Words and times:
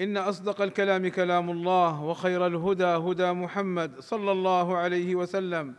إن 0.00 0.16
أصدق 0.16 0.62
الكلام 0.62 1.08
كلام 1.08 1.50
الله 1.50 2.02
وخير 2.02 2.46
الهدى 2.46 2.84
هدى 2.84 3.32
محمد 3.32 4.00
صلى 4.00 4.32
الله 4.32 4.76
عليه 4.76 5.14
وسلم 5.14 5.74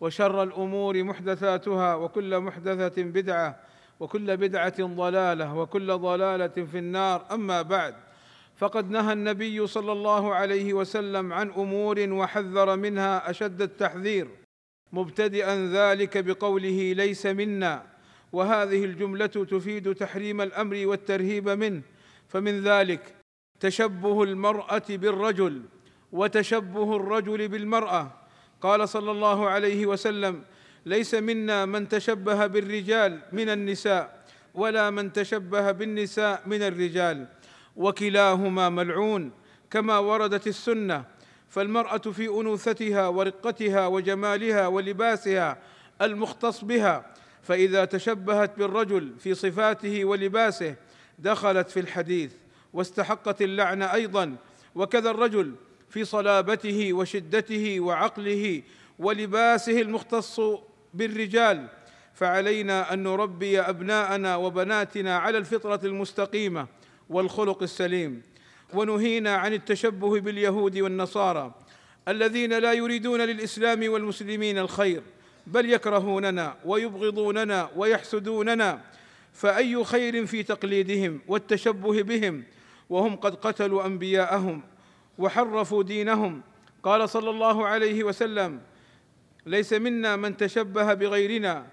وشر 0.00 0.42
الأمور 0.42 1.02
محدثاتها 1.02 1.94
وكل 1.94 2.40
محدثة 2.40 3.02
بدعة 3.02 3.60
وكل 4.00 4.36
بدعة 4.36 4.82
ضلالة 4.82 5.56
وكل 5.56 5.98
ضلالة 5.98 6.48
في 6.48 6.78
النار. 6.78 7.26
أما 7.32 7.62
بعد 7.62 7.94
فقد 8.56 8.90
نهى 8.90 9.12
النبي 9.12 9.66
صلى 9.66 9.92
الله 9.92 10.34
عليه 10.34 10.74
وسلم 10.74 11.32
عن 11.32 11.50
أمور 11.50 12.12
وحذر 12.12 12.76
منها 12.76 13.30
أشد 13.30 13.62
التحذير 13.62 14.28
مبتدئا 14.92 15.70
ذلك 15.72 16.18
بقوله 16.18 16.92
ليس 16.92 17.26
منا. 17.26 17.82
وهذه 18.32 18.84
الجملة 18.84 19.26
تفيد 19.26 19.94
تحريم 19.94 20.40
الأمر 20.40 20.86
والترهيب 20.86 21.48
منه. 21.48 21.82
فمن 22.28 22.60
ذلك 22.60 23.17
تشبه 23.60 24.22
المرأة 24.22 24.82
بالرجل 24.88 25.62
وتشبه 26.12 26.96
الرجل 26.96 27.48
بالمرأة. 27.48 28.12
قال 28.60 28.88
صلى 28.88 29.10
الله 29.10 29.48
عليه 29.48 29.86
وسلم 29.86 30.42
ليس 30.86 31.14
منا 31.14 31.66
من 31.66 31.88
تشبه 31.88 32.46
بالرجال 32.46 33.20
من 33.32 33.48
النساء 33.48 34.24
ولا 34.54 34.90
من 34.90 35.12
تشبه 35.12 35.72
بالنساء 35.72 36.42
من 36.46 36.62
الرجال. 36.62 37.26
وكلاهما 37.76 38.68
ملعون 38.68 39.32
كما 39.70 39.98
وردت 39.98 40.46
السنة. 40.46 41.04
فالمرأة 41.48 41.98
في 41.98 42.28
أنوثتها 42.28 43.08
ورقتها 43.08 43.86
وجمالها 43.86 44.66
ولباسها 44.66 45.58
المختص 46.02 46.64
بها 46.64 47.14
فإذا 47.42 47.84
تشبهت 47.84 48.58
بالرجل 48.58 49.14
في 49.18 49.34
صفاته 49.34 50.04
ولباسه 50.04 50.74
دخلت 51.18 51.70
في 51.70 51.80
الحديث. 51.80 52.32
واستحقت 52.72 53.42
اللعن 53.42 53.82
أيضا. 53.82 54.36
وكذا 54.74 55.10
الرجل 55.10 55.54
في 55.90 56.04
صلابته 56.04 56.92
وشدته 56.92 57.80
وعقله 57.80 58.62
ولباسه 58.98 59.80
المختص 59.80 60.40
بالرجال. 60.94 61.68
فعلينا 62.14 62.92
أن 62.92 63.02
نربي 63.02 63.60
أبناءنا 63.60 64.36
وبناتنا 64.36 65.18
على 65.18 65.38
الفطرة 65.38 65.80
المستقيمة 65.84 66.66
والخلق 67.08 67.62
السليم. 67.62 68.22
ونهينا 68.74 69.34
عن 69.34 69.52
التشبه 69.52 70.20
باليهود 70.20 70.78
والنصارى 70.78 71.54
الذين 72.08 72.58
لا 72.58 72.72
يريدون 72.72 73.20
للإسلام 73.20 73.92
والمسلمين 73.92 74.58
الخير 74.58 75.02
بل 75.46 75.70
يكرهوننا 75.70 76.56
ويبغضوننا 76.64 77.70
ويحسدوننا. 77.76 78.80
فأي 79.32 79.84
خير 79.84 80.26
في 80.26 80.42
تقليدهم 80.42 81.20
والتشبه 81.28 82.02
بهم 82.02 82.44
وهم 82.90 83.16
قد 83.16 83.34
قتلوا 83.34 83.86
أنبياءهم 83.86 84.62
وحرفوا 85.18 85.82
دينهم. 85.82 86.42
قال 86.82 87.08
صلى 87.08 87.30
الله 87.30 87.66
عليه 87.66 88.04
وسلم 88.04 88.60
ليس 89.46 89.72
منا 89.72 90.16
من 90.16 90.36
تشبه 90.36 90.94
بغيرنا. 90.94 91.66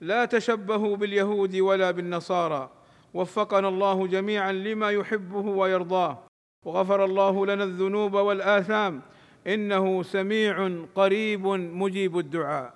لا 0.00 0.24
تشبهوا 0.24 0.96
باليهود 0.96 1.56
ولا 1.56 1.90
بالنصارى. 1.90 2.70
وفقنا 3.14 3.68
الله 3.68 4.06
جميعا 4.06 4.52
لما 4.52 4.90
يحبه 4.90 5.46
ويرضاه. 5.46 6.18
وغفر 6.64 7.04
الله 7.04 7.46
لنا 7.46 7.64
الذنوب 7.64 8.14
والآثام. 8.14 9.02
إنه 9.46 10.02
سميع 10.02 10.70
قريب 10.94 11.46
مجيب 11.46 12.18
الدعاء. 12.18 12.74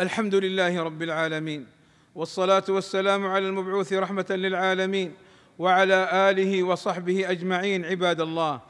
الحمد 0.00 0.34
لله 0.34 0.82
رب 0.82 1.02
العالمين. 1.02 1.66
والصلاة 2.14 2.64
والسلام 2.68 3.26
على 3.26 3.48
المبعوث 3.48 3.92
رحمة 3.92 4.26
للعالمين. 4.30 5.14
وعلى 5.58 6.30
آله 6.30 6.62
وصحبه 6.62 7.30
أجمعين 7.30 7.84
عباد 7.84 8.20
الله. 8.20 8.60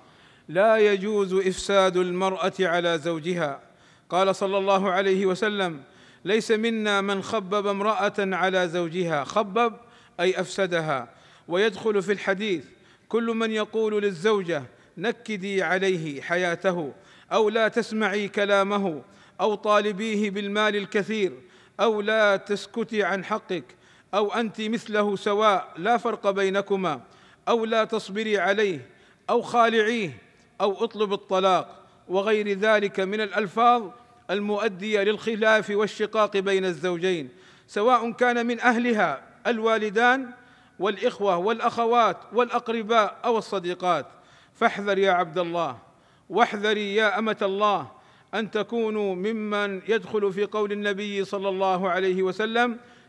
لا 0.49 0.77
يجوز 0.77 1.35
إفساد 1.35 1.97
المرأة 1.97 2.53
على 2.61 2.99
زوجها. 2.99 3.61
قال 4.11 4.37
صلى 4.37 4.59
الله 4.59 4.91
عليه 4.91 5.27
وسلم 5.27 5.83
ليس 6.25 6.51
منا 6.51 7.01
من 7.01 7.23
خبب 7.23 7.67
امرأة 7.67 8.15
على 8.19 8.69
زوجها. 8.69 9.25
خبب 9.25 9.75
أي 10.21 10.41
أفسدها. 10.41 11.09
ويدخل 11.49 12.03
في 12.03 12.13
الحديث 12.13 12.65
كل 13.09 13.25
من 13.25 13.51
يقول 13.51 14.03
للزوجة 14.03 14.63
نكدي 14.99 15.63
عليه 15.63 16.21
حياته 16.23 16.93
أو 17.33 17.49
لا 17.49 17.69
تسمعي 17.69 18.29
كلامه 18.29 19.03
أو 19.41 19.55
طالبيه 19.55 20.31
بالمال 20.31 20.77
الكثير 20.77 21.33
أو 21.81 22.01
لا 22.01 22.37
تسكتي 22.37 23.03
عن 23.03 23.25
حقك 23.25 23.65
أو 24.15 24.33
أنت 24.33 24.61
مثله 24.61 25.17
سواء 25.17 25.73
لا 25.77 25.97
فرق 25.97 26.31
بينكما. 26.31 27.01
أو 27.49 27.65
لا 27.65 27.85
تصبري 27.85 28.39
عليه. 28.39 28.89
أو 29.31 29.43
خالعيه. 29.43 30.11
أو 30.61 30.85
اطلب 30.85 31.13
الطلاق. 31.13 31.83
وغير 32.09 32.59
ذلك 32.59 33.01
من 33.01 33.21
الألفاظ 33.21 33.91
المؤدية 34.31 35.03
للخلاف 35.03 35.71
والشقاق 35.71 36.37
بين 36.37 36.65
الزوجين. 36.65 37.29
سواء 37.69 38.11
كان 38.11 38.47
من 38.47 38.61
أهلها 38.61 39.23
الوالدان 39.47 40.31
والإخوة 40.79 41.37
والأخوات 41.37 42.17
والأقرباء 42.33 43.17
أو 43.25 43.39
الصديقات. 43.39 44.07
فاحذر 44.55 44.99
يا 44.99 45.13
عبد 45.13 45.39
الله. 45.39 45.79
واحذري 46.31 46.95
يا 46.95 47.19
أمة 47.19 47.37
الله 47.43 47.91
أن 48.35 48.51
تكونوا 48.51 49.15
ممن 49.15 49.81
يدخل 49.89 50.33
في 50.33 50.45
قول 50.45 50.73
النبي 50.73 51.25
صلى 51.25 51.49
الله 51.49 51.91
عليه 51.91 52.23
وسلم 52.23 52.79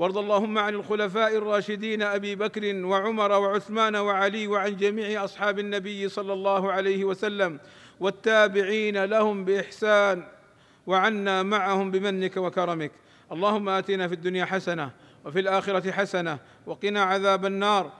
وارض 0.00 0.18
اللهم 0.18 0.58
عن 0.58 0.74
الخلفاء 0.74 1.36
الراشدين 1.36 2.02
أبي 2.02 2.36
بكر 2.36 2.84
وعمر 2.84 3.32
وعثمان 3.32 3.96
وعلي 3.96 4.46
وعن 4.46 4.76
جميع 4.76 5.24
أصحاب 5.24 5.58
النبي 5.58 6.08
صلى 6.08 6.32
الله 6.32 6.72
عليه 6.72 7.04
وسلم 7.04 7.60
والتابعين 8.00 9.04
لهم 9.04 9.44
بإحسان 9.44 10.22
وعنا 10.86 11.42
معهم 11.42 11.90
بمنك 11.90 12.36
وكرمك. 12.36 12.92
اللهم 13.32 13.68
آتنا 13.68 14.08
في 14.08 14.14
الدنيا 14.14 14.44
حسنة 14.44 14.90
وفي 15.24 15.40
الآخرة 15.40 15.90
حسنة 15.90 16.38
وقنا 16.66 17.02
عذاب 17.02 17.46
النار. 17.46 17.92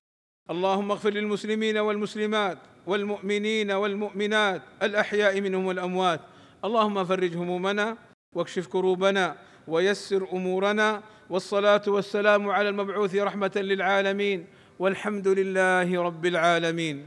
اللهم 0.51 0.91
اغفر 0.91 1.11
للمسلمين 1.11 1.79
والمسلمات 1.79 2.59
والمؤمنين 2.87 3.71
والمؤمنات 3.73 4.63
الأحياء 4.83 5.41
منهم 5.41 5.67
والأموات. 5.67 6.21
اللهم 6.65 7.05
فرج 7.05 7.37
همومنا 7.37 7.97
واكشف 8.37 8.67
كروبنا. 8.67 9.50
ويسر 9.69 10.29
أمورنا 10.33 11.03
والصلاة 11.31 11.83
والسلام 11.87 12.51
على 12.51 12.69
المبعوث 12.69 13.15
رحمة 13.17 13.53
للعالمين 13.57 14.47
والحمد 14.79 15.29
لله 15.29 16.03
رب 16.03 16.27
العالمين. 16.27 17.07